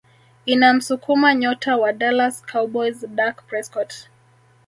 [0.45, 4.07] inamsukuma nyota wa Dallas Cowboys Dak Prescott